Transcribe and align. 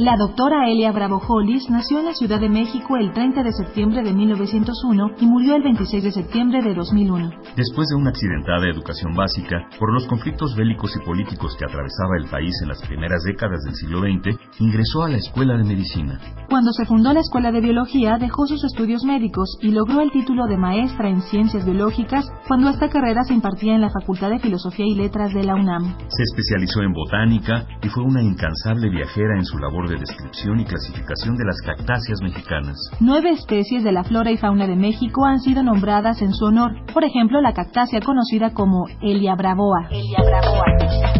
La 0.00 0.16
doctora 0.16 0.66
Elia 0.70 0.92
Bravo 0.92 1.20
Hollis 1.28 1.68
nació 1.68 1.98
en 1.98 2.06
la 2.06 2.14
Ciudad 2.14 2.40
de 2.40 2.48
México 2.48 2.96
el 2.96 3.12
30 3.12 3.42
de 3.42 3.52
septiembre 3.52 4.02
de 4.02 4.14
1901 4.14 5.10
y 5.20 5.26
murió 5.26 5.56
el 5.56 5.62
26 5.62 6.02
de 6.02 6.10
septiembre 6.10 6.62
de 6.62 6.72
2001. 6.72 7.30
Después 7.54 7.86
de 7.88 7.96
una 7.96 8.08
accidentada 8.08 8.66
educación 8.70 9.12
básica, 9.14 9.68
por 9.78 9.92
los 9.92 10.06
conflictos 10.06 10.56
bélicos 10.56 10.96
y 10.96 11.04
políticos 11.04 11.54
que 11.58 11.66
atravesaba 11.66 12.16
el 12.16 12.30
país 12.30 12.54
en 12.62 12.68
las 12.68 12.80
primeras 12.80 13.22
décadas 13.24 13.60
del 13.64 13.74
siglo 13.74 14.00
XX, 14.00 14.40
ingresó 14.58 15.02
a 15.02 15.10
la 15.10 15.18
Escuela 15.18 15.58
de 15.58 15.64
Medicina. 15.64 16.18
Cuando 16.48 16.72
se 16.72 16.86
fundó 16.86 17.12
la 17.12 17.20
Escuela 17.20 17.52
de 17.52 17.60
Biología, 17.60 18.16
dejó 18.16 18.46
sus 18.46 18.64
estudios 18.64 19.04
médicos 19.04 19.58
y 19.60 19.70
logró 19.70 20.00
el 20.00 20.10
título 20.12 20.46
de 20.46 20.56
maestra 20.56 21.10
en 21.10 21.20
Ciencias 21.20 21.66
Biológicas 21.66 22.24
cuando 22.48 22.70
esta 22.70 22.88
carrera 22.88 23.22
se 23.24 23.34
impartía 23.34 23.74
en 23.74 23.82
la 23.82 23.90
Facultad 23.90 24.30
de 24.30 24.38
Filosofía 24.38 24.86
y 24.86 24.94
Letras 24.94 25.34
de 25.34 25.44
la 25.44 25.56
UNAM. 25.56 25.94
Se 26.08 26.22
especializó 26.22 26.80
en 26.80 26.94
botánica 26.94 27.66
y 27.82 27.88
fue 27.90 28.02
una 28.02 28.22
incansable 28.22 28.88
viajera 28.88 29.36
en 29.36 29.44
su 29.44 29.58
labor 29.58 29.89
de 29.90 29.98
descripción 29.98 30.60
y 30.60 30.64
clasificación 30.64 31.36
de 31.36 31.44
las 31.44 31.60
cactáceas 31.60 32.20
mexicanas. 32.22 32.76
Nueve 33.00 33.30
especies 33.30 33.84
de 33.84 33.92
la 33.92 34.04
flora 34.04 34.30
y 34.30 34.36
fauna 34.36 34.66
de 34.66 34.76
México 34.76 35.24
han 35.26 35.40
sido 35.40 35.62
nombradas 35.62 36.22
en 36.22 36.32
su 36.32 36.44
honor. 36.46 36.72
Por 36.92 37.04
ejemplo, 37.04 37.40
la 37.40 37.52
cactácea 37.52 38.00
conocida 38.00 38.54
como 38.54 38.86
Elia 39.02 39.34
bravoa. 39.34 39.88
Elia 39.90 40.18
bravoa. 40.22 41.19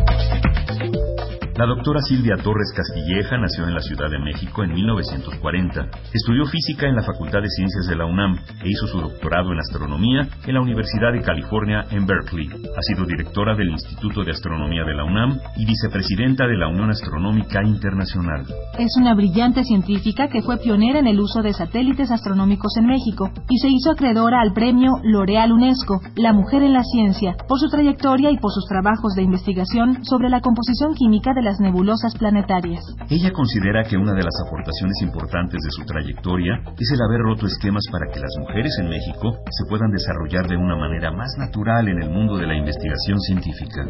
La 1.60 1.66
doctora 1.66 2.00
Silvia 2.00 2.36
Torres 2.42 2.72
Castilleja 2.74 3.36
nació 3.36 3.68
en 3.68 3.74
la 3.74 3.82
Ciudad 3.82 4.08
de 4.08 4.18
México 4.18 4.64
en 4.64 4.72
1940. 4.72 5.90
Estudió 6.10 6.46
física 6.46 6.88
en 6.88 6.96
la 6.96 7.02
Facultad 7.02 7.42
de 7.42 7.50
Ciencias 7.50 7.86
de 7.86 7.96
la 7.96 8.06
UNAM 8.06 8.32
e 8.64 8.70
hizo 8.70 8.86
su 8.86 8.98
doctorado 8.98 9.52
en 9.52 9.58
astronomía 9.58 10.26
en 10.46 10.54
la 10.54 10.62
Universidad 10.62 11.12
de 11.12 11.20
California 11.20 11.84
en 11.90 12.06
Berkeley. 12.06 12.48
Ha 12.48 12.80
sido 12.80 13.04
directora 13.04 13.54
del 13.54 13.68
Instituto 13.68 14.24
de 14.24 14.30
Astronomía 14.30 14.84
de 14.84 14.94
la 14.94 15.04
UNAM 15.04 15.38
y 15.58 15.66
vicepresidenta 15.66 16.46
de 16.46 16.56
la 16.56 16.68
Unión 16.68 16.88
Astronómica 16.88 17.62
Internacional. 17.62 18.46
Es 18.78 18.96
una 18.98 19.14
brillante 19.14 19.62
científica 19.62 20.28
que 20.28 20.40
fue 20.40 20.56
pionera 20.56 21.00
en 21.00 21.08
el 21.08 21.20
uso 21.20 21.42
de 21.42 21.52
satélites 21.52 22.10
astronómicos 22.10 22.74
en 22.78 22.86
México 22.86 23.28
y 23.50 23.58
se 23.58 23.68
hizo 23.68 23.90
acreedora 23.90 24.40
al 24.40 24.54
premio 24.54 24.92
L'Oreal 25.02 25.52
UNESCO, 25.52 26.00
La 26.16 26.32
Mujer 26.32 26.62
en 26.62 26.72
la 26.72 26.84
Ciencia, 26.84 27.36
por 27.46 27.60
su 27.60 27.68
trayectoria 27.68 28.30
y 28.30 28.38
por 28.38 28.50
sus 28.50 28.64
trabajos 28.64 29.12
de 29.12 29.24
investigación 29.24 30.02
sobre 30.06 30.30
la 30.30 30.40
composición 30.40 30.94
química 30.94 31.34
de 31.34 31.42
la 31.42 31.49
nebulosas 31.58 32.14
planetarias. 32.14 32.84
Ella 33.08 33.32
considera 33.32 33.82
que 33.84 33.96
una 33.96 34.12
de 34.12 34.22
las 34.22 34.34
aportaciones 34.46 35.02
importantes 35.02 35.60
de 35.62 35.70
su 35.70 35.84
trayectoria 35.84 36.62
es 36.78 36.90
el 36.92 37.02
haber 37.02 37.22
roto 37.22 37.46
esquemas 37.46 37.84
para 37.90 38.06
que 38.12 38.20
las 38.20 38.30
mujeres 38.38 38.76
en 38.78 38.88
México 38.88 39.32
se 39.50 39.66
puedan 39.68 39.90
desarrollar 39.90 40.46
de 40.46 40.56
una 40.56 40.76
manera 40.76 41.10
más 41.10 41.34
natural 41.38 41.88
en 41.88 42.02
el 42.02 42.10
mundo 42.10 42.36
de 42.36 42.46
la 42.46 42.54
investigación 42.54 43.18
científica. 43.20 43.88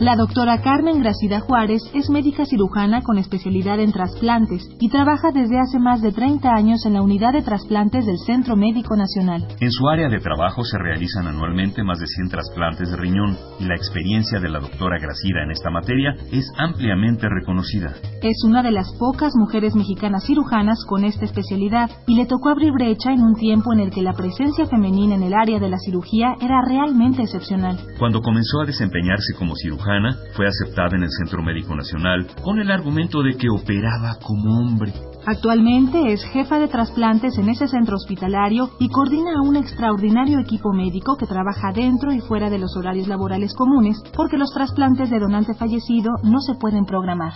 La 0.00 0.14
doctora 0.14 0.62
Carmen 0.62 1.02
Gracida 1.02 1.40
Juárez 1.40 1.82
es 1.92 2.08
médica 2.08 2.44
cirujana 2.44 3.02
con 3.02 3.18
especialidad 3.18 3.80
en 3.80 3.90
trasplantes 3.90 4.62
y 4.78 4.90
trabaja 4.90 5.32
desde 5.34 5.58
hace 5.58 5.80
más 5.80 6.00
de 6.02 6.12
30 6.12 6.54
años 6.54 6.86
en 6.86 6.92
la 6.92 7.02
unidad 7.02 7.32
de 7.32 7.42
trasplantes 7.42 8.06
del 8.06 8.16
Centro 8.18 8.54
Médico 8.54 8.94
Nacional. 8.94 9.48
En 9.58 9.72
su 9.72 9.88
área 9.88 10.08
de 10.08 10.20
trabajo 10.20 10.62
se 10.62 10.78
realizan 10.78 11.26
anualmente 11.26 11.82
más 11.82 11.98
de 11.98 12.06
100 12.06 12.28
trasplantes 12.28 12.88
de 12.92 12.96
riñón 12.96 13.36
y 13.58 13.64
la 13.64 13.74
experiencia 13.74 14.38
de 14.38 14.48
la 14.48 14.60
doctora 14.60 15.00
Gracida 15.00 15.42
en 15.42 15.50
esta 15.50 15.68
materia 15.70 16.14
es 16.30 16.48
ampliamente 16.56 17.26
reconocida. 17.28 17.92
Es 18.22 18.44
una 18.44 18.62
de 18.62 18.70
las 18.70 18.92
pocas 19.00 19.32
mujeres 19.34 19.74
mexicanas 19.74 20.24
cirujanas 20.24 20.78
con 20.86 21.02
esta 21.02 21.24
especialidad 21.24 21.90
y 22.06 22.14
le 22.14 22.26
tocó 22.26 22.50
abrir 22.50 22.70
brecha 22.70 23.10
en 23.10 23.22
un 23.22 23.34
tiempo 23.34 23.72
en 23.72 23.80
el 23.80 23.90
que 23.90 24.02
la 24.02 24.12
presencia 24.12 24.64
femenina 24.66 25.16
en 25.16 25.24
el 25.24 25.34
área 25.34 25.58
de 25.58 25.68
la 25.68 25.78
cirugía 25.78 26.36
era 26.40 26.62
realmente 26.64 27.22
excepcional. 27.22 27.80
Cuando 27.98 28.20
comenzó 28.20 28.60
a 28.60 28.66
desempeñarse 28.66 29.34
como 29.36 29.56
cirujana, 29.56 29.87
fue 30.34 30.46
aceptada 30.46 30.96
en 30.96 31.02
el 31.02 31.08
Centro 31.10 31.42
Médico 31.42 31.74
Nacional 31.74 32.26
con 32.42 32.58
el 32.58 32.70
argumento 32.70 33.22
de 33.22 33.36
que 33.36 33.48
operaba 33.48 34.18
como 34.22 34.58
hombre. 34.58 34.92
Actualmente 35.24 36.12
es 36.12 36.22
jefa 36.24 36.58
de 36.58 36.68
trasplantes 36.68 37.38
en 37.38 37.48
ese 37.48 37.68
centro 37.68 37.96
hospitalario 37.96 38.70
y 38.78 38.90
coordina 38.90 39.38
a 39.38 39.42
un 39.42 39.56
extraordinario 39.56 40.40
equipo 40.40 40.72
médico 40.74 41.16
que 41.16 41.26
trabaja 41.26 41.72
dentro 41.72 42.12
y 42.12 42.20
fuera 42.20 42.50
de 42.50 42.58
los 42.58 42.76
horarios 42.76 43.08
laborales 43.08 43.54
comunes 43.54 43.96
porque 44.14 44.36
los 44.36 44.52
trasplantes 44.52 45.08
de 45.08 45.20
donante 45.20 45.54
fallecido 45.54 46.12
no 46.22 46.40
se 46.40 46.54
pueden 46.54 46.84
programar. 46.84 47.32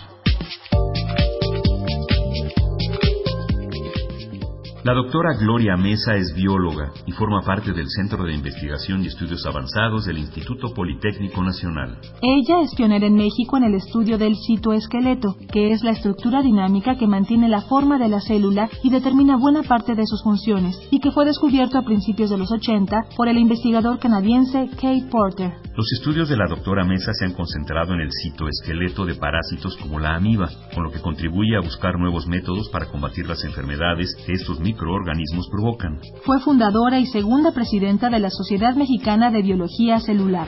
La 4.83 4.93
doctora 4.93 5.29
Gloria 5.39 5.77
Mesa 5.77 6.15
es 6.15 6.35
bióloga 6.35 6.91
y 7.05 7.13
forma 7.13 7.41
parte 7.41 7.71
del 7.71 7.87
Centro 7.87 8.25
de 8.25 8.33
Investigación 8.33 9.01
y 9.01 9.07
Estudios 9.07 9.45
Avanzados 9.45 10.03
del 10.03 10.17
Instituto 10.17 10.73
Politécnico 10.73 11.41
Nacional. 11.41 11.99
Ella 12.21 12.59
es 12.59 12.75
pionera 12.75 13.07
en 13.07 13.15
México 13.15 13.55
en 13.55 13.63
el 13.63 13.75
estudio 13.75 14.17
del 14.17 14.35
citoesqueleto, 14.35 15.37
que 15.53 15.71
es 15.71 15.83
la 15.83 15.91
estructura 15.91 16.41
dinámica 16.41 16.97
que 16.97 17.07
mantiene 17.07 17.47
la 17.47 17.61
forma 17.61 17.97
de 17.97 18.09
la 18.09 18.19
célula 18.19 18.69
y 18.83 18.89
determina 18.89 19.37
buena 19.37 19.63
parte 19.63 19.95
de 19.95 20.05
sus 20.05 20.21
funciones, 20.21 20.77
y 20.91 20.99
que 20.99 21.11
fue 21.11 21.23
descubierto 21.23 21.77
a 21.77 21.85
principios 21.85 22.29
de 22.29 22.39
los 22.39 22.51
80 22.51 23.05
por 23.15 23.29
el 23.29 23.37
investigador 23.37 23.99
canadiense 23.99 24.69
Kate 24.75 25.07
Porter. 25.09 25.62
Los 25.75 25.91
estudios 25.91 26.29
de 26.29 26.37
la 26.37 26.45
doctora 26.47 26.85
Mesa 26.85 27.13
se 27.13 27.25
han 27.25 27.33
concentrado 27.33 27.95
en 27.95 28.01
el 28.01 28.09
citoesqueleto 28.11 29.05
de 29.05 29.15
parásitos 29.15 29.75
como 29.77 29.99
la 29.99 30.13
amiba, 30.13 30.47
con 30.71 30.83
lo 30.83 30.91
que 30.91 31.01
contribuye 31.01 31.55
a 31.55 31.61
buscar 31.61 31.97
nuevos 31.97 32.27
métodos 32.27 32.69
para 32.69 32.85
combatir 32.85 33.27
las 33.27 33.43
enfermedades 33.43 34.15
que 34.23 34.33
estos 34.33 34.59
microorganismos 34.59 35.49
provocan. 35.49 35.99
Fue 36.25 36.39
fundadora 36.41 36.99
y 36.99 37.07
segunda 37.07 37.53
presidenta 37.53 38.11
de 38.11 38.19
la 38.19 38.29
Sociedad 38.29 38.75
Mexicana 38.75 39.31
de 39.31 39.41
Biología 39.41 39.99
Celular. 39.99 40.47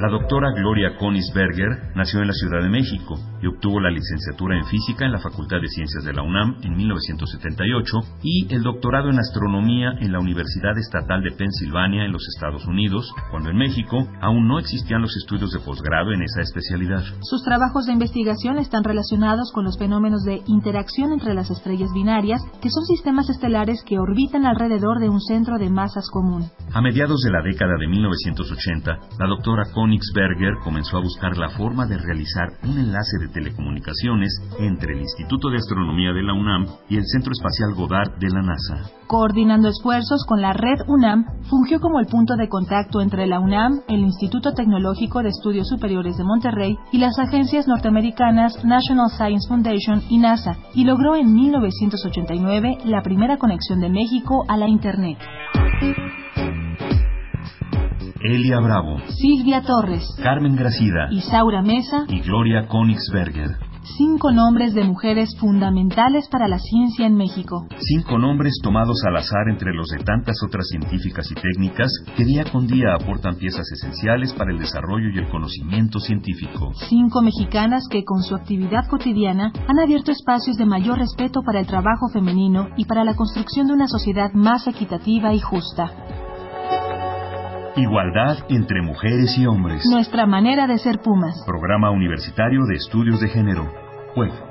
La 0.00 0.08
doctora 0.08 0.52
Gloria 0.52 0.96
Konisberger 0.96 1.92
nació 1.94 2.22
en 2.22 2.28
la 2.28 2.32
Ciudad 2.32 2.62
de 2.62 2.70
México 2.70 3.20
y 3.42 3.46
obtuvo 3.46 3.80
la 3.80 3.90
licenciatura 3.90 4.56
en 4.56 4.64
física 4.64 5.04
en 5.04 5.12
la 5.12 5.18
Facultad 5.18 5.60
de 5.60 5.68
Ciencias 5.68 6.02
de 6.04 6.14
la 6.14 6.22
UNAM 6.22 6.56
en 6.62 6.74
1978 6.74 7.98
y 8.22 8.54
el 8.54 8.62
doctorado 8.62 9.10
en 9.10 9.18
astronomía 9.18 9.92
en 10.00 10.12
la 10.12 10.20
Universidad 10.20 10.78
Estatal 10.78 11.22
de 11.22 11.32
Pensilvania 11.32 12.06
en 12.06 12.12
los 12.12 12.26
Estados 12.34 12.66
Unidos, 12.66 13.12
cuando 13.30 13.50
en 13.50 13.58
México 13.58 14.08
aún 14.22 14.48
no 14.48 14.58
existían 14.58 15.02
los 15.02 15.14
estudios 15.18 15.50
de 15.50 15.60
posgrado 15.60 16.12
en 16.12 16.22
esa 16.22 16.40
especialidad. 16.40 17.04
Sus 17.20 17.42
trabajos 17.44 17.84
de 17.84 17.92
investigación 17.92 18.56
están 18.56 18.84
relacionados 18.84 19.52
con 19.52 19.64
los 19.64 19.76
fenómenos 19.78 20.22
de 20.22 20.40
interacción 20.46 21.12
entre 21.12 21.34
las 21.34 21.50
estrellas 21.50 21.90
binarias, 21.92 22.40
que 22.62 22.70
son 22.70 22.86
sistemas 22.86 23.28
estelares 23.28 23.84
que 23.84 23.98
orbitan 23.98 24.46
alrededor 24.46 24.98
de 24.98 25.10
un 25.10 25.20
centro 25.20 25.58
de 25.58 25.68
masas 25.68 26.08
común. 26.10 26.44
A 26.72 26.80
mediados 26.80 27.20
de 27.20 27.32
la 27.32 27.42
década 27.42 27.74
de 27.78 27.86
1980, 27.86 28.98
la 29.18 29.26
doctora 29.26 29.64
Königsberger 29.90 30.54
comenzó 30.62 30.98
a 30.98 31.02
buscar 31.02 31.36
la 31.36 31.50
forma 31.50 31.84
de 31.84 31.98
realizar 31.98 32.52
un 32.62 32.78
enlace 32.78 33.18
de 33.18 33.26
telecomunicaciones 33.26 34.30
entre 34.60 34.94
el 34.94 35.00
Instituto 35.00 35.50
de 35.50 35.56
Astronomía 35.56 36.12
de 36.12 36.22
la 36.22 36.32
UNAM 36.32 36.66
y 36.88 36.96
el 36.96 37.02
Centro 37.06 37.32
Espacial 37.32 37.74
Goddard 37.74 38.16
de 38.20 38.28
la 38.30 38.40
NASA. 38.40 38.88
Coordinando 39.08 39.68
esfuerzos 39.68 40.24
con 40.28 40.40
la 40.40 40.52
red 40.52 40.86
UNAM, 40.86 41.24
fungió 41.48 41.80
como 41.80 41.98
el 41.98 42.06
punto 42.06 42.36
de 42.36 42.48
contacto 42.48 43.00
entre 43.00 43.26
la 43.26 43.40
UNAM, 43.40 43.80
el 43.88 44.00
Instituto 44.00 44.52
Tecnológico 44.52 45.24
de 45.24 45.30
Estudios 45.30 45.66
Superiores 45.66 46.16
de 46.16 46.24
Monterrey 46.24 46.76
y 46.92 46.98
las 46.98 47.18
agencias 47.18 47.66
norteamericanas 47.66 48.64
National 48.64 49.10
Science 49.10 49.48
Foundation 49.48 50.04
y 50.08 50.18
NASA, 50.18 50.56
y 50.72 50.84
logró 50.84 51.16
en 51.16 51.34
1989 51.34 52.78
la 52.84 53.02
primera 53.02 53.38
conexión 53.38 53.80
de 53.80 53.90
México 53.90 54.44
a 54.46 54.56
la 54.56 54.68
Internet. 54.68 55.18
Elia 58.22 58.60
Bravo, 58.60 58.98
Silvia 59.08 59.62
Torres, 59.62 60.04
Carmen 60.22 60.54
Gracida, 60.54 61.08
Isaura 61.10 61.62
Mesa 61.62 62.04
y 62.06 62.20
Gloria 62.20 62.68
Königsberger. 62.68 63.56
Cinco 63.96 64.30
nombres 64.30 64.74
de 64.74 64.84
mujeres 64.84 65.30
fundamentales 65.40 66.28
para 66.28 66.46
la 66.46 66.58
ciencia 66.58 67.06
en 67.06 67.14
México. 67.14 67.66
Cinco 67.78 68.18
nombres 68.18 68.52
tomados 68.62 69.02
al 69.06 69.16
azar 69.16 69.48
entre 69.48 69.72
los 69.72 69.88
de 69.88 70.04
tantas 70.04 70.36
otras 70.46 70.66
científicas 70.68 71.30
y 71.30 71.34
técnicas 71.34 71.90
que 72.14 72.26
día 72.26 72.44
con 72.44 72.66
día 72.66 72.92
aportan 72.94 73.36
piezas 73.36 73.66
esenciales 73.72 74.34
para 74.34 74.52
el 74.52 74.58
desarrollo 74.58 75.08
y 75.08 75.18
el 75.18 75.30
conocimiento 75.30 75.98
científico. 75.98 76.72
Cinco 76.90 77.22
mexicanas 77.22 77.84
que 77.90 78.04
con 78.04 78.22
su 78.22 78.34
actividad 78.34 78.86
cotidiana 78.86 79.50
han 79.66 79.78
abierto 79.78 80.12
espacios 80.12 80.58
de 80.58 80.66
mayor 80.66 80.98
respeto 80.98 81.40
para 81.40 81.60
el 81.60 81.66
trabajo 81.66 82.10
femenino 82.12 82.68
y 82.76 82.84
para 82.84 83.02
la 83.02 83.16
construcción 83.16 83.66
de 83.66 83.72
una 83.72 83.88
sociedad 83.88 84.30
más 84.34 84.66
equitativa 84.66 85.32
y 85.32 85.40
justa. 85.40 86.19
Igualdad 87.76 88.38
entre 88.48 88.82
mujeres 88.82 89.36
y 89.38 89.46
hombres. 89.46 89.84
Nuestra 89.90 90.26
manera 90.26 90.66
de 90.66 90.78
ser 90.78 90.98
Pumas. 90.98 91.34
Programa 91.46 91.90
Universitario 91.90 92.64
de 92.66 92.74
Estudios 92.74 93.20
de 93.20 93.28
Género. 93.28 93.72
Web. 94.16 94.49